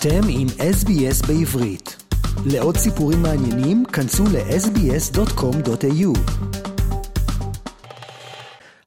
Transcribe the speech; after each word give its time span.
אתם 0.00 0.20
עם 0.28 0.46
SBS 0.58 1.26
בעברית. 1.26 1.96
לעוד 2.46 2.76
סיפורים 2.76 3.22
מעניינים, 3.22 3.84
כנסו 3.84 4.24
ל-sbs.com.au. 4.24 6.18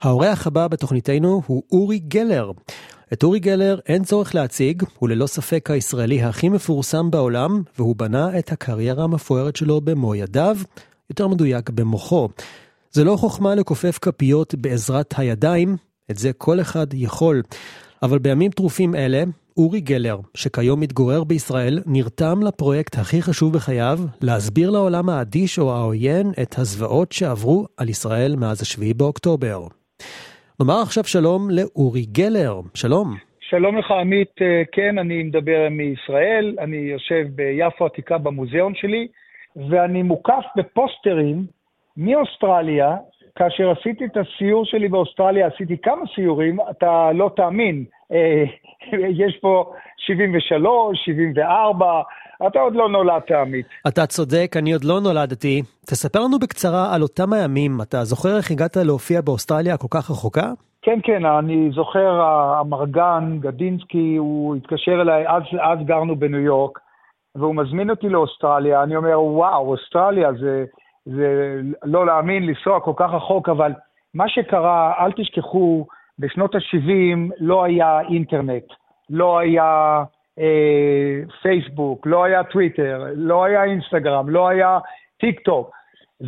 האורח 0.01 0.47
הבא 0.47 0.67
בתוכניתנו 0.67 1.41
הוא 1.45 1.63
אורי 1.71 1.99
גלר. 1.99 2.51
את 3.13 3.23
אורי 3.23 3.39
גלר 3.39 3.79
אין 3.87 4.03
צורך 4.03 4.35
להציג, 4.35 4.83
הוא 4.99 5.09
ללא 5.09 5.27
ספק 5.27 5.71
הישראלי 5.71 6.23
הכי 6.23 6.49
מפורסם 6.49 7.11
בעולם, 7.11 7.63
והוא 7.79 7.95
בנה 7.95 8.39
את 8.39 8.51
הקריירה 8.51 9.03
המפוארת 9.03 9.55
שלו 9.55 9.81
במו 9.81 10.15
ידיו, 10.15 10.57
יותר 11.09 11.27
מדויק 11.27 11.69
במוחו. 11.69 12.29
זה 12.91 13.03
לא 13.03 13.15
חוכמה 13.15 13.55
לכופף 13.55 13.99
כפיות 14.01 14.55
בעזרת 14.55 15.13
הידיים, 15.17 15.77
את 16.11 16.17
זה 16.17 16.33
כל 16.33 16.61
אחד 16.61 16.87
יכול. 16.93 17.41
אבל 18.03 18.19
בימים 18.19 18.51
טרופים 18.51 18.95
אלה, 18.95 19.23
אורי 19.57 19.81
גלר, 19.81 20.17
שכיום 20.37 20.79
מתגורר 20.79 21.23
בישראל, 21.23 21.79
נרתם 21.85 22.35
לפרויקט 22.47 22.97
הכי 22.97 23.21
חשוב 23.21 23.53
בחייו, 23.53 23.97
להסביר 24.21 24.69
לעולם 24.69 25.09
האדיש 25.09 25.59
או 25.59 25.71
העוין 25.71 26.27
את 26.41 26.55
הזוועות 26.57 27.11
שעברו 27.11 27.65
על 27.77 27.89
ישראל 27.89 28.35
מאז 28.39 28.61
השביעי 28.61 28.93
באוקטובר. 28.93 29.59
נאמר 30.59 30.81
עכשיו 30.81 31.03
שלום 31.03 31.49
לאורי 31.49 32.05
גלר, 32.05 32.53
שלום. 32.73 33.07
שלום 33.39 33.77
לך 33.77 33.91
עמית, 33.91 34.31
אה, 34.41 34.61
כן, 34.71 34.97
אני 34.97 35.23
מדבר 35.23 35.67
מישראל, 35.71 36.55
אני 36.59 36.77
יושב 36.77 37.27
ביפו 37.35 37.85
עתיקה 37.85 38.17
במוזיאון 38.17 38.75
שלי, 38.75 39.07
ואני 39.69 40.03
מוקף 40.03 40.43
בפוסטרים 40.55 41.45
מאוסטרליה, 41.97 42.95
כאשר 43.35 43.71
עשיתי 43.71 44.05
את 44.05 44.17
הסיור 44.17 44.65
שלי 44.65 44.87
באוסטרליה, 44.87 45.47
עשיתי 45.47 45.77
כמה 45.77 46.01
סיורים, 46.15 46.57
אתה 46.71 47.11
לא 47.13 47.31
תאמין, 47.35 47.85
יש 49.09 49.37
פה 49.41 49.73
73, 49.97 51.05
74, 51.05 52.01
אתה 52.47 52.59
עוד 52.59 52.75
לא 52.75 52.89
נולדת, 52.89 53.31
עמית. 53.31 53.65
אתה 53.87 54.05
צודק, 54.05 54.51
אני 54.57 54.73
עוד 54.73 54.83
לא 54.83 54.99
נולדתי. 54.99 55.61
תספר 55.85 56.19
לנו 56.19 56.39
בקצרה 56.39 56.95
על 56.95 57.01
אותם 57.01 57.33
הימים. 57.33 57.71
אתה 57.81 58.03
זוכר 58.03 58.37
איך 58.37 58.51
הגעת 58.51 58.77
להופיע 58.77 59.21
באוסטרליה 59.21 59.77
כל 59.77 59.87
כך 59.89 60.11
רחוקה? 60.11 60.51
כן, 60.81 60.99
כן, 61.03 61.25
אני 61.25 61.69
זוכר, 61.73 62.21
המרגן, 62.59 63.37
גדינסקי, 63.39 64.15
הוא 64.15 64.55
התקשר 64.55 65.01
אליי, 65.01 65.27
אז, 65.27 65.43
אז 65.61 65.85
גרנו 65.85 66.15
בניו 66.15 66.39
יורק, 66.39 66.79
והוא 67.35 67.55
מזמין 67.55 67.89
אותי 67.89 68.09
לאוסטרליה. 68.09 68.83
אני 68.83 68.95
אומר, 68.95 69.21
וואו, 69.21 69.71
אוסטרליה 69.71 70.33
זה, 70.33 70.65
זה 71.05 71.59
לא 71.83 72.05
להאמין 72.05 72.45
לנסוע 72.45 72.79
כל 72.79 72.93
כך 72.95 73.09
רחוק, 73.13 73.49
אבל 73.49 73.71
מה 74.13 74.29
שקרה, 74.29 74.93
אל 74.99 75.11
תשכחו, 75.11 75.85
בשנות 76.19 76.55
ה-70 76.55 77.33
לא 77.39 77.63
היה 77.63 78.01
אינטרנט, 78.09 78.63
לא 79.09 79.39
היה 79.39 80.03
אה, 80.39 81.19
פייסבוק, 81.41 82.07
לא 82.07 82.23
היה 82.23 82.43
טוויטר, 82.43 83.05
לא 83.15 83.43
היה 83.43 83.63
אינסטגרם, 83.63 84.29
לא 84.29 84.47
היה 84.47 84.79
טיק 85.17 85.39
טוק, 85.39 85.71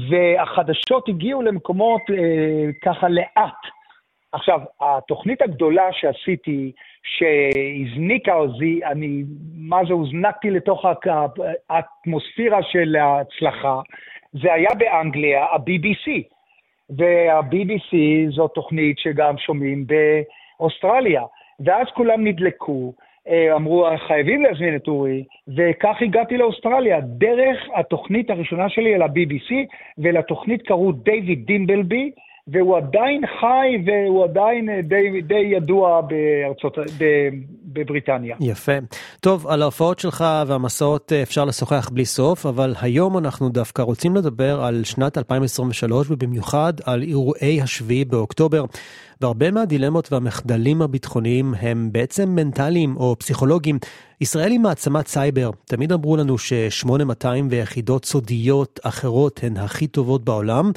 והחדשות 0.10 1.10
הגיעו 1.10 1.42
למקומות 1.42 2.02
אה, 2.10 2.70
ככה 2.84 3.10
לאט. 3.10 3.62
עכשיו, 4.32 4.60
התוכנית 4.82 5.42
הגדולה 5.42 5.84
שעשיתי, 5.92 6.72
שהזניקה 7.04 8.34
אותי, 8.36 8.80
אני, 8.86 9.24
מה 9.56 9.80
זה, 9.88 9.94
הוזנקתי 9.94 10.52
לתוך 10.52 10.86
האטמוספירה 11.70 12.64
של 12.64 12.96
ההצלחה, 12.96 13.80
זה 14.34 14.54
היה 14.54 14.70
באנגליה, 14.78 15.46
ה-BBC. 15.46 16.33
וה-BBC 16.98 17.96
זו 18.36 18.48
תוכנית 18.48 19.00
שגם 19.00 19.38
שומעים 19.38 19.86
באוסטרליה. 20.60 21.22
ואז 21.60 21.88
כולם 21.96 22.28
נדלקו, 22.28 22.94
אה, 23.28 23.56
אמרו, 23.56 23.88
חייבים 24.08 24.42
להזמין 24.42 24.76
את 24.76 24.88
אורי, 24.88 25.24
וכך 25.58 25.96
הגעתי 26.02 26.38
לאוסטרליה, 26.38 27.00
דרך 27.02 27.60
התוכנית 27.76 28.30
הראשונה 28.30 28.70
שלי 28.70 28.96
על 28.96 29.02
ה-BBC, 29.02 29.54
ולתוכנית 29.98 30.62
קראו 30.62 30.92
דיוויד 30.92 31.46
דימבלבי, 31.46 32.12
והוא 32.48 32.78
עדיין 32.78 33.28
חי 33.40 33.78
והוא 33.86 34.24
עדיין 34.24 34.70
אה, 34.70 34.82
די, 34.82 35.22
די 35.22 35.36
ידוע 35.36 36.02
בארצות, 36.02 36.78
בבריטניה. 37.74 38.36
יפה. 38.40 38.72
טוב, 39.20 39.48
על 39.48 39.62
ההופעות 39.62 40.00
שלך 40.00 40.26
והמסעות 40.48 41.14
אה, 41.14 41.24
אפשר 41.24 41.46
לשוחח 41.46 41.90
בלי 41.94 42.06
סוף, 42.06 42.46
אבל 42.46 42.76
היום 42.82 43.18
אנחנו 43.18 43.50
דווקא 43.50 43.82
רוצים 43.82 44.16
לדבר 44.16 44.64
על 44.64 44.84
שנת 44.84 45.18
2023, 45.18 46.08
ובמיוחד 46.10 46.74
על 46.84 47.02
אירועי 47.02 47.62
השביעי 47.62 48.06
באוקטובר. 48.06 48.66
והרבה 49.22 49.52
מהדילמות 49.52 50.12
והמחדלים 50.12 50.82
הביטחוניים 50.82 51.54
הם 51.60 51.90
בעצם 51.92 52.30
מנטליים 52.30 52.98
או 52.98 53.16
פסיכולוגיים. 53.20 53.80
ישראל 54.22 54.52
היא 54.52 54.60
מעצמת 54.60 55.08
סייבר. 55.08 55.52
תמיד 55.66 55.92
אמרו 55.92 56.18
לנו 56.18 56.38
ש-8200 56.38 57.28
ויחידות 57.50 58.06
סודיות 58.06 58.80
אחרות 58.84 59.40
הן 59.44 59.58
הכי 59.58 59.88
טובות 59.88 60.24
בעולם. 60.24 60.72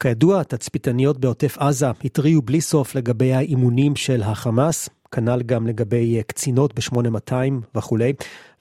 כידוע, 0.00 0.42
תצפיתניות 0.42 1.18
בעוטף 1.18 1.58
עזה 1.58 1.86
התריעו 2.04 2.42
בלי 2.42 2.60
סוף 2.60 2.94
לגבי 2.94 3.32
האימונים 3.32 3.96
של 3.96 4.22
החמאס, 4.22 4.88
כנ"ל 5.14 5.42
גם 5.46 5.66
לגבי 5.66 6.22
קצינות 6.26 6.74
ב-8200 6.74 7.76
וכולי, 7.76 8.12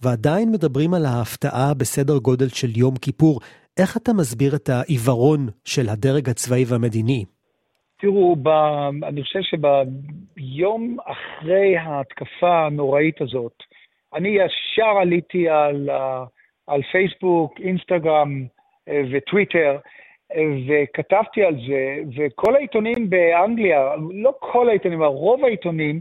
ועדיין 0.02 0.52
מדברים 0.52 0.94
על 0.94 1.06
ההפתעה 1.06 1.74
בסדר 1.74 2.18
גודל 2.18 2.47
של 2.47 2.78
יום 2.78 2.96
כיפור. 3.02 3.40
איך 3.80 3.97
אתה 3.97 4.13
מסביר 4.13 4.56
את 4.56 4.69
העיוורון 4.69 5.47
של 5.66 5.90
הדרג 5.90 6.30
הצבאי 6.30 6.63
והמדיני? 6.68 7.25
תראו, 8.00 8.35
ב... 8.35 8.47
אני 9.03 9.24
חושב 9.24 9.40
שביום 9.41 10.97
אחרי 11.06 11.78
ההתקפה 11.78 12.66
הנוראית 12.66 13.22
הזאת, 13.22 13.64
אני 14.14 14.29
ישר 14.29 14.97
עליתי 15.02 15.50
על, 15.50 15.90
על 16.68 16.81
פייסבוק, 16.91 17.59
אינסטגרם 17.59 18.46
אה, 18.90 19.02
וטוויטר, 19.12 19.78
וכתבתי 20.68 21.44
על 21.44 21.56
זה, 21.68 21.97
וכל 22.18 22.56
העיתונים 22.56 23.09
באנגליה, 23.09 23.96
לא 24.14 24.34
כל 24.40 24.69
העיתונים, 24.69 25.02
אבל 25.02 25.12
רוב 25.12 25.46
העיתונים, 25.46 26.00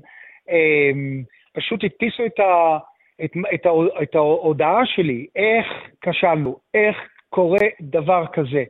פשוט 1.52 1.84
הדפיסו 1.84 2.26
את, 2.26 2.40
ה, 2.40 2.78
את, 3.24 3.30
את, 3.54 3.66
ה, 3.66 3.70
את 4.02 4.14
ההודעה 4.14 4.86
שלי, 4.86 5.26
איך 5.36 5.66
כשלנו, 6.00 6.58
איך 6.74 6.96
קורה 7.30 7.66
דבר 7.80 8.26
כזה. 8.32 8.64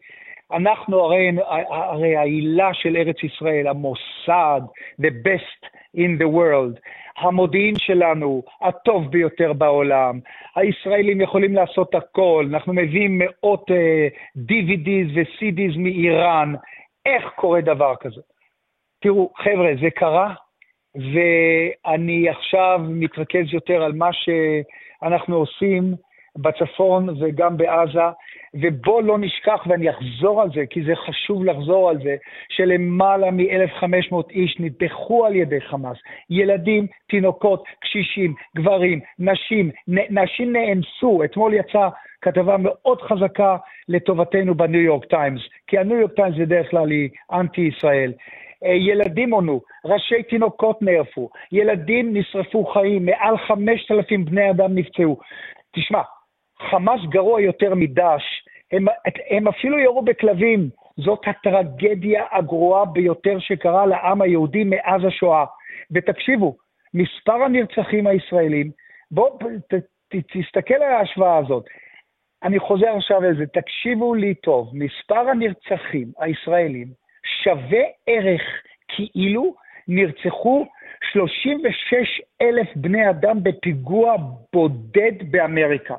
אנחנו 0.52 1.00
הרי, 1.00 1.30
הרי 1.70 2.16
העילה 2.16 2.74
של 2.74 2.96
ארץ 2.96 3.16
ישראל, 3.22 3.66
המוסד, 3.66 4.60
the 5.02 5.10
best 5.26 5.66
in 5.96 6.22
the 6.22 6.26
world, 6.26 6.80
המודיעין 7.16 7.74
שלנו, 7.78 8.42
הטוב 8.60 9.10
ביותר 9.10 9.52
בעולם. 9.52 10.20
הישראלים 10.56 11.20
יכולים 11.20 11.54
לעשות 11.54 11.94
הכל, 11.94 12.46
אנחנו 12.50 12.72
מביאים 12.72 13.18
מאות 13.18 13.70
uh, 13.70 14.38
DVDs 14.38 15.10
ו-CDs 15.14 15.78
מאיראן. 15.78 16.54
איך 17.06 17.24
קורה 17.36 17.60
דבר 17.60 17.94
כזה? 18.00 18.20
תראו, 19.00 19.32
חבר'ה, 19.36 19.70
זה 19.80 19.90
קרה, 19.90 20.34
ואני 20.96 22.28
עכשיו 22.28 22.80
מתרכז 22.88 23.52
יותר 23.52 23.82
על 23.82 23.92
מה 23.92 24.08
שאנחנו 24.12 25.36
עושים 25.36 25.94
בצפון 26.38 27.08
וגם 27.20 27.56
בעזה, 27.56 28.00
ובוא 28.54 29.02
לא 29.02 29.18
נשכח, 29.18 29.66
ואני 29.66 29.90
אחזור 29.90 30.42
על 30.42 30.48
זה, 30.54 30.66
כי 30.70 30.82
זה 30.84 30.96
חשוב 30.96 31.44
לחזור 31.44 31.90
על 31.90 31.98
זה, 32.02 32.16
שלמעלה 32.48 33.30
מ-1,500 33.30 34.30
איש 34.30 34.56
נטבחו 34.60 35.26
על 35.26 35.36
ידי 35.36 35.60
חמאס. 35.60 35.96
ילדים, 36.30 36.86
תינוקות, 37.08 37.64
קשישים, 37.80 38.34
גברים, 38.56 39.00
נשים, 39.18 39.70
נ, 39.88 40.20
נשים 40.20 40.52
נאנסו. 40.52 41.24
אתמול 41.24 41.54
יצאה 41.54 41.88
כתבה 42.20 42.56
מאוד 42.58 43.02
חזקה 43.02 43.56
לטובתנו 43.88 44.54
בניו 44.54 44.80
יורק 44.80 45.04
טיימס, 45.04 45.40
כי 45.66 45.78
הניו 45.78 45.96
יורק 45.96 46.12
טיימס 46.12 46.36
בדרך 46.38 46.70
כלל 46.70 46.90
היא 46.90 47.08
אנטי-ישראל. 47.32 48.12
אה, 48.64 48.72
ילדים 48.72 49.30
עונו, 49.30 49.60
ראשי 49.84 50.22
תינוקות 50.22 50.82
נערפו, 50.82 51.30
ילדים 51.52 52.16
נשרפו 52.16 52.64
חיים, 52.64 53.06
מעל 53.06 53.38
5,000 53.38 54.24
בני 54.24 54.50
אדם 54.50 54.74
נפצעו. 54.74 55.18
תשמע, 55.74 56.02
חמאס 56.70 57.00
גרוע 57.08 57.40
יותר 57.40 57.74
מדאעש, 57.74 58.22
הם, 58.72 58.86
הם 59.30 59.48
אפילו 59.48 59.78
ירו 59.78 60.02
בכלבים. 60.02 60.68
זאת 60.96 61.20
הטרגדיה 61.26 62.24
הגרועה 62.32 62.84
ביותר 62.84 63.38
שקרה 63.38 63.86
לעם 63.86 64.22
היהודי 64.22 64.64
מאז 64.64 65.04
השואה. 65.04 65.44
ותקשיבו, 65.90 66.56
מספר 66.94 67.42
הנרצחים 67.42 68.06
הישראלים, 68.06 68.70
בואו 69.10 69.38
תסתכל 70.08 70.74
על 70.74 70.92
ההשוואה 70.92 71.38
הזאת. 71.38 71.64
אני 72.42 72.58
חוזר 72.58 72.96
עכשיו 72.96 73.20
לזה, 73.20 73.46
תקשיבו 73.46 74.14
לי 74.14 74.34
טוב, 74.34 74.70
מספר 74.72 75.28
הנרצחים 75.28 76.12
הישראלים 76.18 76.86
שווה 77.42 77.82
ערך 78.06 78.42
כאילו 78.88 79.54
נרצחו 79.88 80.66
36 81.12 82.20
אלף 82.42 82.68
בני 82.76 83.10
אדם 83.10 83.42
בפיגוע 83.42 84.16
בודד 84.52 85.30
באמריקה. 85.30 85.94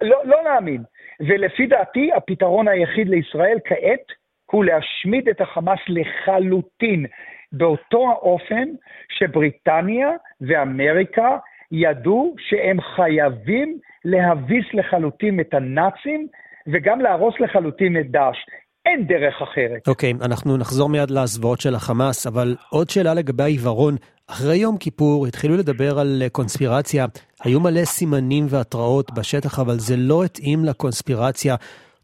לא, 0.00 0.22
לא 0.24 0.44
להאמין. 0.44 0.82
ולפי 1.20 1.66
דעתי, 1.66 2.12
הפתרון 2.12 2.68
היחיד 2.68 3.08
לישראל 3.08 3.58
כעת 3.64 4.12
הוא 4.50 4.64
להשמיד 4.64 5.28
את 5.28 5.40
החמאס 5.40 5.78
לחלוטין, 5.88 7.06
באותו 7.52 8.10
האופן 8.10 8.68
שבריטניה 9.08 10.08
ואמריקה 10.40 11.38
ידעו 11.72 12.34
שהם 12.38 12.80
חייבים 12.80 13.78
להביס 14.04 14.64
לחלוטין 14.72 15.40
את 15.40 15.54
הנאצים 15.54 16.28
וגם 16.66 17.00
להרוס 17.00 17.34
לחלוטין 17.40 18.00
את 18.00 18.10
דאעש. 18.10 18.38
אין 18.88 19.06
דרך 19.06 19.42
אחרת. 19.42 19.88
אוקיי, 19.88 20.12
okay, 20.12 20.24
אנחנו 20.24 20.56
נחזור 20.56 20.88
מיד 20.88 21.10
לזוועות 21.10 21.60
של 21.60 21.74
החמאס, 21.74 22.26
אבל 22.26 22.56
עוד 22.70 22.90
שאלה 22.90 23.14
לגבי 23.14 23.42
העיוורון. 23.42 23.94
אחרי 24.30 24.56
יום 24.56 24.76
כיפור 24.76 25.26
התחילו 25.26 25.56
לדבר 25.56 25.98
על 25.98 26.22
קונספירציה, 26.32 27.06
היו 27.44 27.60
מלא 27.60 27.84
סימנים 27.84 28.44
והתראות 28.48 29.10
בשטח, 29.18 29.58
אבל 29.58 29.74
זה 29.74 29.94
לא 29.96 30.24
התאים 30.24 30.64
לקונספירציה. 30.64 31.54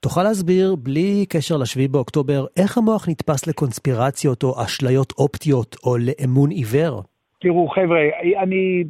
תוכל 0.01 0.23
להסביר, 0.23 0.75
בלי 0.83 1.27
קשר 1.29 1.57
לשביעי 1.57 1.89
באוקטובר, 1.89 2.47
איך 2.57 2.79
המוח 2.79 3.09
נתפס 3.09 3.47
לקונספירציות 3.47 4.43
או 4.43 4.63
אשליות 4.65 5.13
אופטיות 5.19 5.77
או 5.87 5.97
לאמון 5.97 6.51
עיוור? 6.51 7.03
תראו, 7.41 7.69
חבר'ה, 7.69 8.01
אני 8.43 8.85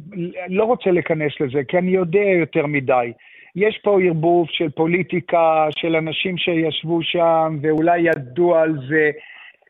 לא 0.49 0.63
רוצה 0.63 0.89
להיכנס 0.91 1.31
לזה, 1.39 1.59
כי 1.67 1.77
אני 1.77 1.91
יודע 1.91 2.27
יותר 2.39 2.65
מדי. 2.65 3.11
יש 3.55 3.79
פה 3.83 4.01
ערבוב 4.01 4.47
של 4.49 4.69
פוליטיקה, 4.69 5.67
של 5.77 5.95
אנשים 5.95 6.37
שישבו 6.37 7.03
שם 7.03 7.57
ואולי 7.61 7.99
ידעו 7.99 8.55
על 8.55 8.77
זה. 8.89 9.11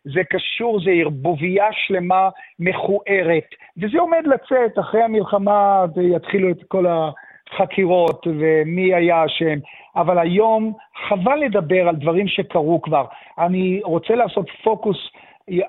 זה 0.03 0.21
קשור, 0.29 0.79
זה 0.83 0.91
ערבוביה 0.91 1.65
שלמה 1.71 2.29
מכוערת. 2.59 3.45
וזה 3.77 3.99
עומד 3.99 4.23
לצאת 4.25 4.79
אחרי 4.79 5.03
המלחמה, 5.03 5.85
ויתחילו 5.95 6.49
את 6.49 6.63
כל 6.67 6.85
החקירות 6.85 8.27
ומי 8.39 8.93
היה 8.93 9.25
אשם. 9.25 9.59
אבל 9.95 10.19
היום 10.19 10.73
חבל 11.07 11.35
לדבר 11.35 11.87
על 11.87 11.95
דברים 11.95 12.27
שקרו 12.27 12.81
כבר. 12.81 13.05
אני 13.39 13.81
רוצה 13.83 14.15
לעשות 14.15 14.45
פוקוס 14.63 14.97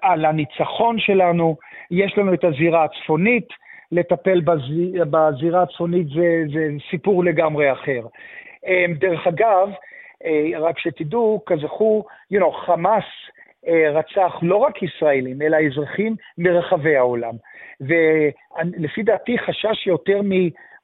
על 0.02 0.24
הניצחון 0.24 0.98
שלנו. 0.98 1.56
יש 1.90 2.18
לנו 2.18 2.34
את 2.34 2.44
הזירה 2.44 2.84
הצפונית, 2.84 3.48
לטפל 3.92 4.40
בזיר, 4.40 5.04
בזירה 5.10 5.62
הצפונית 5.62 6.06
זה, 6.08 6.44
זה 6.54 6.68
סיפור 6.90 7.24
לגמרי 7.24 7.72
אחר. 7.72 8.00
אמ, 8.66 8.94
דרך 8.94 9.26
אגב, 9.26 9.70
אה, 10.24 10.50
רק 10.60 10.78
שתדעו, 10.78 11.42
כזכור, 11.46 12.06
you 12.34 12.36
know, 12.36 12.52
חמאס 12.66 13.04
אה, 13.68 13.90
רצח 13.90 14.38
לא 14.42 14.56
רק 14.56 14.82
ישראלים, 14.82 15.42
אלא 15.42 15.56
אזרחים 15.56 16.16
מרחבי 16.38 16.96
העולם. 16.96 17.34
ולפי 17.80 19.02
דעתי 19.02 19.38
חשש 19.38 19.86
יותר. 19.86 20.20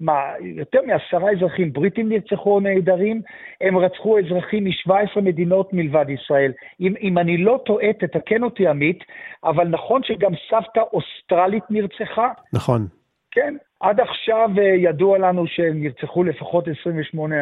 מה, 0.01 0.33
יותר 0.41 0.81
מעשרה 0.87 1.31
אזרחים 1.31 1.73
בריטים 1.73 2.09
נרצחו 2.09 2.55
או 2.55 2.61
נעדרים, 2.61 3.23
הם 3.61 3.79
רצחו 3.79 4.19
אזרחים 4.19 4.65
מ-17 4.65 5.21
מדינות 5.21 5.73
מלבד 5.73 6.07
ישראל. 6.09 6.53
אם, 6.81 6.95
אם 7.01 7.19
אני 7.19 7.37
לא 7.37 7.61
טועה, 7.67 7.93
תתקן 7.93 8.43
אותי 8.43 8.69
עמית, 8.69 9.05
אבל 9.45 9.69
נכון 9.69 10.03
שגם 10.03 10.33
סבתא 10.51 10.81
אוסטרלית 10.93 11.65
נרצחה? 11.71 12.29
נכון. 12.53 12.87
כן, 13.31 13.55
עד 13.81 14.01
עכשיו 14.01 14.51
אה, 14.59 14.65
ידוע 14.65 15.19
לנו 15.19 15.47
שנרצחו 15.47 16.25
לפחות 16.25 16.69
28 16.81 17.37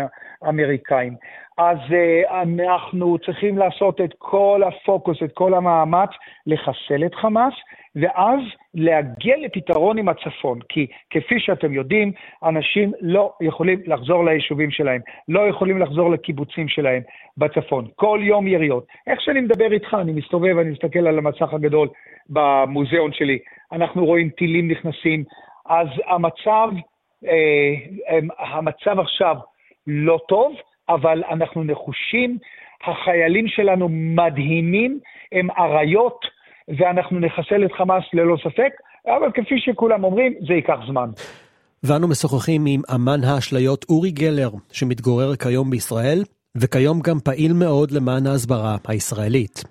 אמריקאים. 0.48 1.16
אז 1.58 1.78
אה, 1.92 2.42
אנחנו 2.42 3.18
צריכים 3.18 3.58
לעשות 3.58 4.00
את 4.00 4.10
כל 4.18 4.62
הפוקוס, 4.66 5.22
את 5.24 5.32
כל 5.34 5.54
המאמץ, 5.54 6.10
לחסל 6.46 7.06
את 7.06 7.14
חמאס, 7.14 7.54
ואז 7.96 8.40
להגיע 8.74 9.36
לפתרון 9.36 9.98
עם 9.98 10.08
הצפון. 10.08 10.58
כי 10.68 10.86
כפי 11.10 11.40
שאתם 11.40 11.72
יודעים, 11.72 12.12
אנשים 12.44 12.92
לא 13.00 13.32
יכולים 13.40 13.80
לחזור 13.86 14.24
ליישובים 14.24 14.70
שלהם, 14.70 15.00
לא 15.28 15.48
יכולים 15.48 15.78
לחזור 15.78 16.10
לקיבוצים 16.10 16.68
שלהם 16.68 17.02
בצפון. 17.36 17.88
כל 17.96 18.20
יום 18.22 18.46
יריות. 18.46 18.86
איך 19.06 19.20
שאני 19.20 19.40
מדבר 19.40 19.72
איתך, 19.72 19.96
אני 20.00 20.12
מסתובב, 20.12 20.58
אני 20.58 20.70
מסתכל 20.70 21.06
על 21.06 21.18
המסך 21.18 21.54
הגדול 21.54 21.88
במוזיאון 22.28 23.12
שלי, 23.12 23.38
אנחנו 23.72 24.04
רואים 24.06 24.28
טילים 24.28 24.70
נכנסים, 24.70 25.24
אז 25.66 25.88
המצב, 26.06 26.68
אה, 27.26 28.18
המצב 28.38 29.00
עכשיו 29.00 29.36
לא 29.86 30.18
טוב, 30.28 30.54
אבל 30.88 31.22
אנחנו 31.30 31.64
נחושים, 31.64 32.38
החיילים 32.84 33.48
שלנו 33.48 33.88
מדהימים, 33.90 35.00
הם 35.32 35.50
אריות, 35.50 36.39
ואנחנו 36.78 37.20
נחסל 37.20 37.64
את 37.64 37.72
חמאס 37.72 38.04
ללא 38.12 38.36
ספק, 38.44 38.72
אבל 39.06 39.30
כפי 39.34 39.54
שכולם 39.58 40.04
אומרים, 40.04 40.34
זה 40.48 40.54
ייקח 40.54 40.78
זמן. 40.88 41.10
ואנו 41.82 42.08
משוחחים 42.08 42.66
עם 42.66 42.80
אמן 42.94 43.24
האשליות 43.24 43.84
אורי 43.88 44.10
גלר, 44.10 44.50
שמתגורר 44.72 45.36
כיום 45.36 45.70
בישראל, 45.70 46.24
וכיום 46.56 47.00
גם 47.00 47.20
פעיל 47.20 47.52
מאוד 47.52 47.90
למען 47.90 48.26
ההסברה 48.26 48.76
הישראלית. 48.88 49.64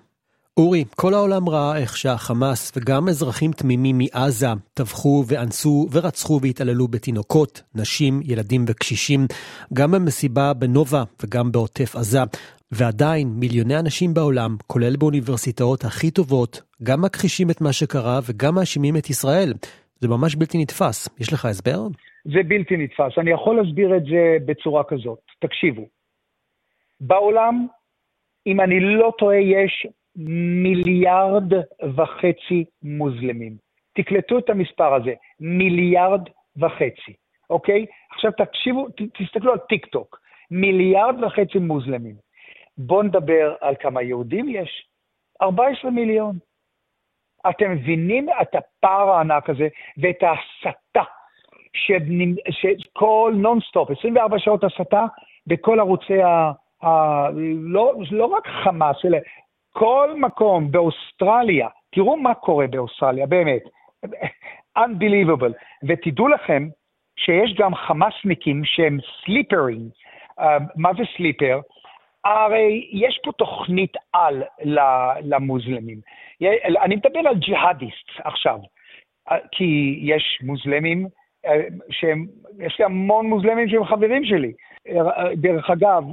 אורי, 0.56 0.84
כל 0.96 1.14
העולם 1.14 1.48
ראה 1.48 1.76
איך 1.76 1.96
שהחמאס 1.96 2.72
וגם 2.76 3.08
אזרחים 3.08 3.52
תמימים 3.52 3.98
מעזה 3.98 4.46
טבחו 4.74 5.24
ואנסו 5.26 5.88
ורצחו 5.92 6.40
והתעללו 6.42 6.88
בתינוקות, 6.88 7.62
נשים, 7.74 8.20
ילדים 8.24 8.64
וקשישים, 8.68 9.26
גם 9.74 9.90
במסיבה 9.90 10.52
בנובה 10.52 11.02
וגם 11.22 11.52
בעוטף 11.52 11.96
עזה. 11.96 12.22
ועדיין 12.72 13.28
מיליוני 13.40 13.78
אנשים 13.78 14.14
בעולם, 14.14 14.50
כולל 14.66 14.96
באוניברסיטאות 14.96 15.84
הכי 15.84 16.10
טובות, 16.10 16.62
גם 16.82 17.02
מכחישים 17.02 17.50
את 17.50 17.60
מה 17.60 17.72
שקרה 17.72 18.18
וגם 18.26 18.54
מאשימים 18.54 18.94
את 18.96 19.10
ישראל. 19.10 19.52
זה 20.00 20.08
ממש 20.08 20.36
בלתי 20.36 20.58
נתפס. 20.58 21.08
יש 21.20 21.32
לך 21.32 21.44
הסבר? 21.44 21.80
זה 22.24 22.42
בלתי 22.48 22.76
נתפס. 22.76 23.18
אני 23.18 23.30
יכול 23.30 23.56
להסביר 23.56 23.96
את 23.96 24.04
זה 24.04 24.36
בצורה 24.46 24.84
כזאת. 24.84 25.18
תקשיבו. 25.40 25.86
בעולם, 27.00 27.66
אם 28.46 28.60
אני 28.60 28.80
לא 28.80 29.12
טועה, 29.18 29.36
יש 29.36 29.86
מיליארד 30.62 31.52
וחצי 31.96 32.64
מוזלמים. 32.82 33.56
תקלטו 33.94 34.38
את 34.38 34.50
המספר 34.50 34.94
הזה, 34.94 35.12
מיליארד 35.40 36.20
וחצי, 36.56 37.12
אוקיי? 37.50 37.86
עכשיו 38.14 38.32
תקשיבו, 38.32 38.86
תסתכלו 39.18 39.52
על 39.52 39.58
טיק 39.68 39.86
טוק, 39.86 40.20
מיליארד 40.50 41.14
וחצי 41.24 41.58
מוזלמים. 41.58 42.29
בואו 42.86 43.02
נדבר 43.02 43.54
על 43.60 43.74
כמה 43.80 44.02
יהודים 44.02 44.48
יש. 44.48 44.86
14 45.42 45.90
מיליון. 45.90 46.38
אתם 47.50 47.72
מבינים 47.72 48.26
את 48.42 48.54
הפער 48.54 49.10
הענק 49.10 49.50
הזה 49.50 49.68
ואת 49.98 50.22
ההסתה 50.22 51.02
שכל 51.72 53.32
נונסטופ, 53.36 53.90
24 53.90 54.38
שעות 54.38 54.64
הסתה 54.64 55.06
בכל 55.46 55.80
ערוצי 55.80 56.22
ה... 56.22 56.52
ה... 56.82 56.88
לא, 57.60 57.94
לא 58.10 58.24
רק 58.24 58.48
חמאס, 58.64 58.96
אלא 59.04 59.18
כל 59.70 60.14
מקום 60.16 60.70
באוסטרליה, 60.70 61.68
תראו 61.90 62.16
מה 62.16 62.34
קורה 62.34 62.66
באוסטרליה, 62.66 63.26
באמת, 63.26 63.62
unbelievable. 64.78 65.52
ותדעו 65.88 66.28
לכם 66.28 66.68
שיש 67.16 67.54
גם 67.58 67.74
חמאסניקים 67.74 68.64
שהם 68.64 68.98
סליפרים. 69.24 69.88
Uh, 70.40 70.42
מה 70.76 70.90
זה 70.94 71.02
סליפר? 71.16 71.60
הרי 72.24 72.88
יש 72.92 73.20
פה 73.24 73.32
תוכנית 73.32 73.96
על 74.12 74.42
למוזלמים. 75.22 76.00
אני 76.82 76.96
מדבר 76.96 77.20
על 77.28 77.34
ג'יהאדיסט 77.38 78.08
עכשיו, 78.24 78.58
אה, 79.30 79.36
כי 79.52 79.98
יש 80.02 80.38
מוזלמים 80.42 81.06
אה, 81.46 81.60
שהם, 81.90 82.26
יש 82.58 82.78
לי 82.78 82.84
המון 82.84 83.26
מוזלמים 83.26 83.68
שהם 83.68 83.84
חברים 83.84 84.24
שלי. 84.24 84.52
דרך 85.34 85.70
אגב, 85.70 86.04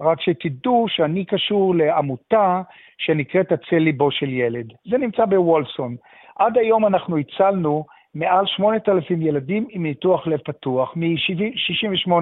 רק 0.00 0.20
שתדעו 0.20 0.86
שאני 0.88 1.24
קשור 1.24 1.74
לעמותה 1.74 2.62
שנקראת 2.98 3.52
הצל 3.52 3.78
ליבו 3.78 4.10
של 4.10 4.28
ילד. 4.28 4.72
זה 4.90 4.98
נמצא 4.98 5.24
בוולסון. 5.24 5.96
עד 6.36 6.58
היום 6.58 6.86
אנחנו 6.86 7.18
הצלנו 7.18 7.84
מעל 8.14 8.46
8,000 8.46 9.22
ילדים 9.22 9.66
עם 9.70 9.82
ניתוח 9.82 10.26
לב 10.26 10.38
פתוח 10.38 10.96
מ-68 10.96 12.12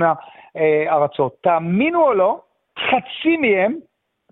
אה, 0.56 0.84
ארצות. 0.88 1.36
תאמינו 1.42 2.02
או 2.02 2.14
לא, 2.14 2.40
חצי 2.90 3.36
מהם 3.36 3.74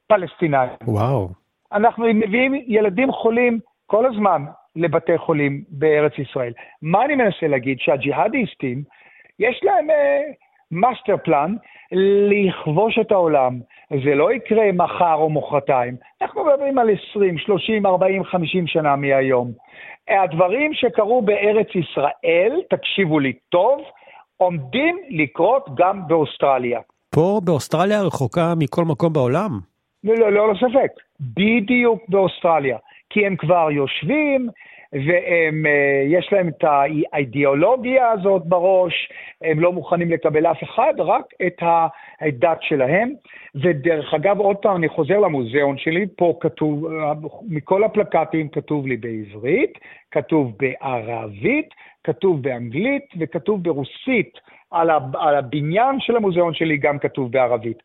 פלסטינאים. 0.07 0.71
וואו. 0.87 1.29
אנחנו 1.73 2.05
מביאים 2.15 2.55
ילדים 2.67 3.13
חולים 3.13 3.59
כל 3.87 4.07
הזמן 4.07 4.45
לבתי 4.77 5.19
חולים 5.19 5.65
בארץ 5.69 6.13
ישראל. 6.19 6.53
מה 6.83 7.05
אני 7.05 7.15
מנסה 7.15 7.47
להגיד? 7.49 7.79
שהג'יהאדיסטים, 7.81 8.83
יש 9.39 9.61
להם 9.63 9.91
אה, 9.91 10.21
master 10.71 11.17
plan 11.25 11.55
לכבוש 12.31 12.99
את 12.99 13.13
העולם. 13.13 13.61
זה 14.05 14.15
לא 14.15 14.33
יקרה 14.33 14.73
מחר 14.73 15.15
או 15.15 15.31
מחרתיים. 15.31 15.97
אנחנו 16.23 16.45
מדברים 16.45 16.79
על 16.79 16.91
20, 17.11 17.39
30, 17.39 17.87
40, 17.87 18.25
50 18.25 18.67
שנה 18.67 18.97
מהיום. 18.97 19.53
הדברים 20.09 20.75
שקרו 20.75 21.23
בארץ 21.23 21.69
ישראל, 21.75 22.61
תקשיבו 22.71 23.21
לי 23.21 23.33
טוב, 23.49 23.81
עומדים 24.37 24.99
לקרות 25.09 25.69
גם 25.75 26.09
באוסטרליה. 26.09 26.81
פה 27.11 27.41
באוסטרליה 27.45 28.03
רחוקה 28.03 28.55
מכל 28.59 28.85
מקום 28.85 29.13
בעולם? 29.13 29.51
לא, 30.05 30.15
לא, 30.15 30.33
לא, 30.33 30.49
לא 30.49 30.55
ספק. 30.55 30.91
בדיוק 31.21 32.03
באוסטרליה. 32.09 32.79
כי 33.11 33.27
הם 33.27 33.37
כבר 33.37 33.71
יושבים, 33.71 34.49
ויש 34.93 36.29
אה, 36.33 36.39
להם 36.39 36.49
את 36.49 36.65
האידיאולוגיה 37.13 38.11
הזאת 38.11 38.47
בראש, 38.47 39.13
הם 39.43 39.61
לא 39.61 39.73
מוכנים 39.73 40.11
לקבל 40.11 40.47
אף 40.47 40.63
אחד, 40.63 40.95
רק 40.99 41.25
את 41.47 41.63
הדת 42.21 42.59
שלהם. 42.61 43.13
ודרך 43.55 44.15
אגב, 44.15 44.39
עוד 44.39 44.57
פעם, 44.57 44.77
אני 44.77 44.89
חוזר 44.89 45.19
למוזיאון 45.19 45.79
שלי, 45.79 46.07
פה 46.17 46.39
כתוב, 46.41 46.87
מכל 47.49 47.85
הפלקטים 47.85 48.49
כתוב 48.49 48.87
לי 48.87 48.97
בעברית, 48.97 49.79
כתוב 50.11 50.53
בערבית, 50.59 51.69
כתוב 52.05 52.43
באנגלית 52.43 53.05
וכתוב 53.19 53.63
ברוסית. 53.63 54.39
על, 54.71 54.91
הבניין 55.37 56.01
של 56.01 56.17
המוזיאון 56.17 56.55
שלי 56.55 56.77
גם 56.77 56.99
כתוב 56.99 57.33
בערבית. 57.33 57.83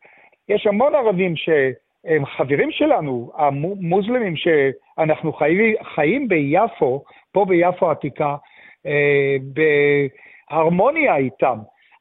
יש 0.48 0.66
המון 0.66 0.94
ערבים 0.94 1.36
ש... 1.36 1.48
הם 2.06 2.26
חברים 2.26 2.70
שלנו, 2.70 3.32
המוסלמים 3.36 4.34
שאנחנו 4.36 5.32
חיים, 5.32 5.74
חיים 5.94 6.28
ביפו, 6.28 7.04
פה 7.32 7.44
ביפו 7.44 7.88
העתיקה, 7.88 8.36
אה, 8.86 9.36
בהרמוניה 10.50 11.16
איתם, 11.16 11.58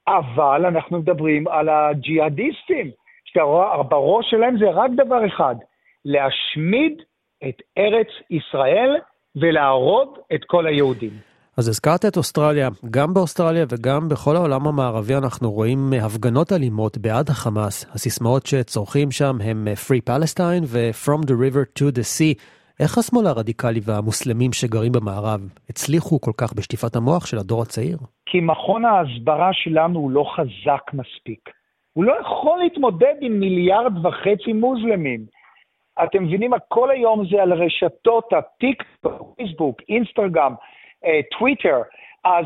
אבל 0.07 0.65
אנחנו 0.65 0.99
מדברים 0.99 1.47
על 1.47 1.69
הג'יהאדיסטים, 1.69 2.91
שבראש 3.25 4.29
שלהם 4.29 4.57
זה 4.57 4.65
רק 4.69 4.91
דבר 4.91 5.25
אחד, 5.27 5.55
להשמיד 6.05 7.01
את 7.47 7.61
ארץ 7.77 8.07
ישראל 8.29 8.95
ולהרוג 9.35 10.17
את 10.33 10.45
כל 10.45 10.67
היהודים. 10.67 11.34
אז 11.57 11.67
הזכרת 11.67 12.05
את 12.05 12.17
אוסטרליה. 12.17 12.69
גם 12.91 13.13
באוסטרליה 13.13 13.65
וגם 13.69 14.09
בכל 14.09 14.35
העולם 14.35 14.67
המערבי 14.67 15.15
אנחנו 15.15 15.51
רואים 15.51 15.93
הפגנות 16.05 16.51
אלימות 16.51 16.97
בעד 16.97 17.29
החמאס. 17.29 17.85
הסיסמאות 17.93 18.45
שצורכים 18.45 19.11
שם 19.11 19.35
הם 19.43 19.67
Free 19.87 20.09
Palestine 20.09 20.63
ו-From 20.65 21.21
the 21.25 21.35
River 21.43 21.79
to 21.79 21.85
the 21.97 22.05
Sea. 22.15 22.41
איך 22.79 22.97
השמאל 22.97 23.27
הרדיקלי 23.27 23.79
והמוסלמים 23.83 24.53
שגרים 24.53 24.91
במערב 24.91 25.41
הצליחו 25.69 26.21
כל 26.21 26.31
כך 26.37 26.53
בשטיפת 26.53 26.95
המוח 26.95 27.25
של 27.25 27.37
הדור 27.37 27.61
הצעיר? 27.61 27.97
כי 28.25 28.39
מכון 28.41 28.85
ההסברה 28.85 29.49
שלנו 29.53 29.99
הוא 29.99 30.11
לא 30.11 30.23
חזק 30.35 30.93
מספיק. 30.93 31.49
הוא 31.93 32.03
לא 32.03 32.13
יכול 32.21 32.59
להתמודד 32.63 33.15
עם 33.21 33.39
מיליארד 33.39 34.05
וחצי 34.05 34.53
מוסלמים. 34.53 35.21
אתם 36.03 36.23
מבינים, 36.23 36.53
הכל 36.53 36.91
היום 36.91 37.25
זה 37.31 37.41
על 37.41 37.53
רשתות 37.53 38.29
הטיק, 38.33 38.83
פייסבוק, 39.01 39.81
אינסטגרם. 39.89 40.53
אה, 41.05 41.19
טוויטר, 41.37 41.81
אז 42.23 42.45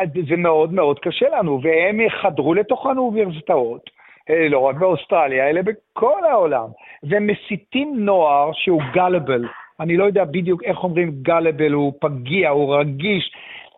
אה, 0.00 0.04
זה 0.28 0.36
מאוד 0.36 0.72
מאוד 0.72 0.98
קשה 0.98 1.28
לנו, 1.28 1.60
והם 1.62 2.08
חדרו 2.08 2.54
לתוך 2.54 2.86
האוניברסיטאות, 2.86 3.90
אה, 4.30 4.48
לא 4.48 4.58
רק 4.58 4.76
באוסטרליה, 4.76 5.50
אלא 5.50 5.60
בכל 5.62 6.24
העולם, 6.24 6.68
ומסיתים 7.02 7.94
נוער 7.96 8.50
שהוא 8.52 8.82
גלבל. 8.92 9.48
אני 9.80 9.96
לא 9.96 10.04
יודע 10.04 10.24
בדיוק 10.24 10.64
איך 10.64 10.84
אומרים 10.84 11.12
גלבל, 11.22 11.72
הוא 11.72 11.92
פגיע, 12.00 12.48
הוא 12.50 12.76
רגיש 12.76 13.32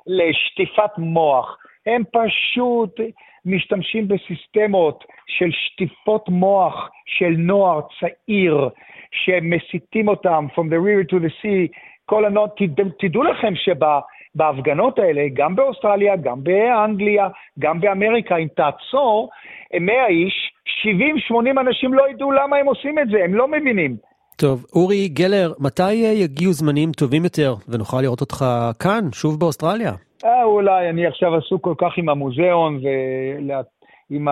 לשטיפת 0.06 0.98
מוח. 0.98 1.58
הם 1.86 2.02
פשוט 2.12 3.00
משתמשים 3.44 4.08
בסיסטמות 4.08 5.04
של 5.26 5.50
שטיפות 5.50 6.28
מוח 6.28 6.90
של 7.06 7.34
נוער 7.38 7.80
צעיר, 8.00 8.68
שמסיתים 9.12 10.08
אותם 10.08 10.46
from 10.54 10.68
the 10.68 10.78
river 10.78 11.04
to 11.10 11.18
the 11.18 11.30
sea, 11.42 11.72
כל 12.12 12.24
הנוער, 12.24 12.46
תדעו 12.98 13.22
לכם 13.22 13.52
שבהפגנות 13.54 14.98
האלה, 14.98 15.22
גם 15.32 15.56
באוסטרליה, 15.56 16.16
גם 16.16 16.44
באנגליה, 16.44 17.28
גם 17.58 17.80
באמריקה, 17.80 18.36
אם 18.36 18.48
תעצור 18.56 19.30
100 19.80 20.06
איש, 20.06 20.52
70-80 21.32 21.60
אנשים 21.60 21.94
לא 21.94 22.10
ידעו 22.10 22.32
למה 22.32 22.56
הם 22.56 22.66
עושים 22.66 22.98
את 22.98 23.08
זה, 23.08 23.24
הם 23.24 23.34
לא 23.34 23.48
מבינים. 23.48 23.96
טוב, 24.36 24.66
אורי 24.74 25.08
גלר, 25.08 25.52
מתי 25.60 25.92
יגיעו 25.92 26.52
זמנים 26.52 26.92
טובים 26.92 27.24
יותר 27.24 27.54
ונוכל 27.68 28.00
לראות 28.00 28.20
אותך 28.20 28.44
כאן, 28.82 29.04
שוב 29.12 29.40
באוסטרליה? 29.40 29.92
אה, 30.24 30.44
אולי, 30.44 30.90
אני 30.90 31.06
עכשיו 31.06 31.36
עסוק 31.36 31.64
כל 31.64 31.74
כך 31.78 31.98
עם 31.98 32.08
המוזיאון 32.08 32.80
ועם 34.10 34.28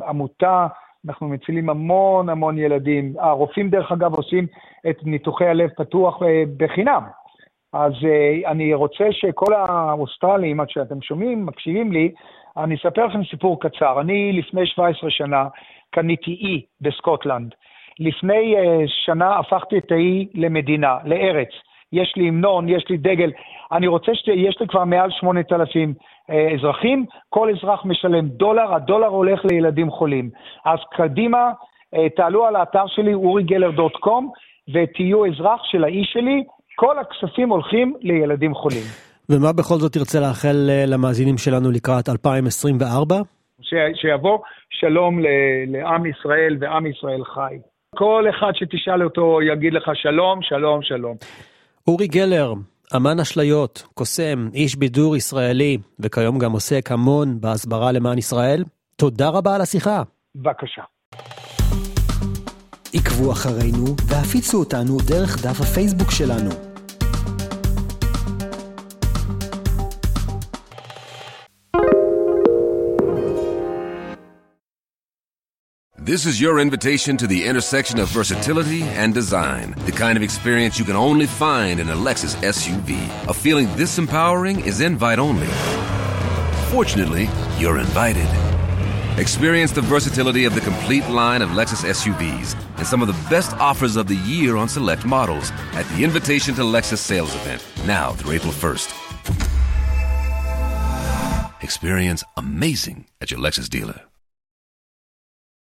העמותה. 0.00 0.66
אנחנו 1.08 1.28
מצילים 1.28 1.70
המון 1.70 2.28
המון 2.28 2.58
ילדים. 2.58 3.12
הרופאים, 3.18 3.70
דרך 3.70 3.92
אגב, 3.92 4.14
עושים 4.14 4.46
את 4.90 4.96
ניתוחי 5.02 5.46
הלב 5.46 5.70
פתוח 5.76 6.22
אה, 6.22 6.42
בחינם. 6.56 7.02
אז 7.72 7.92
אה, 8.04 8.50
אני 8.50 8.74
רוצה 8.74 9.04
שכל 9.10 9.54
האוסטרלים, 9.54 10.60
עד 10.60 10.70
שאתם 10.70 11.02
שומעים, 11.02 11.46
מקשיבים 11.46 11.92
לי, 11.92 12.12
אני 12.56 12.74
אספר 12.74 13.06
לכם 13.06 13.24
סיפור 13.30 13.60
קצר. 13.60 14.00
אני 14.00 14.32
לפני 14.32 14.66
17 14.66 15.10
שנה 15.10 15.48
קניתי 15.90 16.30
אי 16.30 16.62
בסקוטלנד. 16.80 17.54
לפני 18.00 18.56
uh, 18.56 18.60
שנה 18.86 19.38
הפכתי 19.38 19.78
את 19.78 19.92
האי 19.92 20.28
למדינה, 20.34 20.96
לארץ. 21.04 21.48
יש 21.92 22.12
לי 22.16 22.28
המנון, 22.28 22.68
יש 22.68 22.84
לי 22.90 22.96
דגל. 22.96 23.32
אני 23.72 23.86
רוצה 23.86 24.14
ש... 24.14 24.28
יש 24.28 24.56
לי 24.60 24.66
כבר 24.68 24.84
מעל 24.84 25.10
8,000 25.10 25.88
אה, 25.88 25.94
אזרחים, 26.28 27.06
כל 27.28 27.50
אזרח 27.50 27.84
משלם 27.84 28.28
דולר, 28.28 28.74
הדולר 28.74 29.06
הולך 29.06 29.44
לילדים 29.44 29.90
חולים. 29.90 30.30
אז 30.64 30.78
קדימה, 30.96 31.50
אה, 31.94 32.08
תעלו 32.16 32.46
על 32.46 32.56
האתר 32.56 32.84
שלי, 32.86 33.14
אוריגלר.קום, 33.14 34.30
ותהיו 34.74 35.26
אזרח 35.26 35.60
של 35.64 35.84
האיש 35.84 36.10
שלי, 36.12 36.44
כל 36.76 36.96
הכספים 36.98 37.48
הולכים 37.48 37.94
לילדים 38.00 38.54
חולים. 38.54 38.82
ומה 39.30 39.52
בכל 39.52 39.74
זאת 39.74 39.92
תרצה 39.92 40.20
לאחל 40.20 40.56
אה, 40.70 40.84
למאזינים 40.86 41.38
שלנו 41.38 41.70
לקראת 41.70 42.08
2024? 42.08 43.16
ש... 43.60 43.74
שיבוא 43.94 44.38
שלום 44.70 45.20
ל... 45.20 45.26
לעם 45.66 46.06
ישראל 46.06 46.56
ועם 46.60 46.86
ישראל 46.86 47.24
חי. 47.24 47.56
כל 47.96 48.24
אחד 48.30 48.52
שתשאל 48.54 49.04
אותו 49.04 49.42
יגיד 49.42 49.72
לך 49.72 49.90
שלום, 49.94 50.42
שלום, 50.42 50.82
שלום. 50.82 51.16
אורי 51.88 52.06
גלר, 52.06 52.52
אמן 52.96 53.20
אשליות, 53.20 53.86
קוסם, 53.94 54.48
איש 54.54 54.76
בידור 54.76 55.16
ישראלי, 55.16 55.78
וכיום 56.00 56.38
גם 56.38 56.52
עוסק 56.52 56.92
המון 56.92 57.40
בהסברה 57.40 57.92
למען 57.92 58.18
ישראל. 58.18 58.64
תודה 58.96 59.28
רבה 59.28 59.54
על 59.54 59.60
השיחה. 59.60 60.02
בבקשה. 60.34 60.82
עקבו 62.94 63.32
אחרינו 63.32 63.84
והפיצו 64.06 64.58
אותנו 64.58 64.98
דרך 65.06 65.46
דף 65.46 65.60
הפייסבוק 65.60 66.10
שלנו. 66.10 66.67
This 76.08 76.24
is 76.24 76.40
your 76.40 76.58
invitation 76.58 77.18
to 77.18 77.26
the 77.26 77.44
intersection 77.44 77.98
of 77.98 78.08
versatility 78.08 78.80
and 78.80 79.12
design. 79.12 79.74
The 79.84 79.92
kind 79.92 80.16
of 80.16 80.22
experience 80.22 80.78
you 80.78 80.86
can 80.86 80.96
only 80.96 81.26
find 81.26 81.78
in 81.78 81.90
a 81.90 81.94
Lexus 81.94 82.34
SUV. 82.36 82.96
A 83.28 83.34
feeling 83.34 83.68
this 83.76 83.98
empowering 83.98 84.60
is 84.60 84.80
invite 84.80 85.18
only. 85.18 85.48
Fortunately, 86.70 87.28
you're 87.58 87.78
invited. 87.78 88.26
Experience 89.18 89.72
the 89.72 89.82
versatility 89.82 90.46
of 90.46 90.54
the 90.54 90.62
complete 90.62 91.06
line 91.10 91.42
of 91.42 91.50
Lexus 91.50 91.84
SUVs 91.84 92.56
and 92.78 92.86
some 92.86 93.02
of 93.02 93.08
the 93.08 93.28
best 93.28 93.54
offers 93.58 93.96
of 93.96 94.08
the 94.08 94.16
year 94.16 94.56
on 94.56 94.66
select 94.66 95.04
models 95.04 95.50
at 95.74 95.84
the 95.90 96.04
Invitation 96.04 96.54
to 96.54 96.62
Lexus 96.62 96.96
sales 96.96 97.34
event, 97.34 97.62
now 97.86 98.12
through 98.12 98.32
April 98.32 98.54
1st. 98.54 98.94
Experience 101.62 102.24
amazing 102.38 103.04
at 103.20 103.30
your 103.30 103.40
Lexus 103.40 103.68
dealer. 103.68 104.08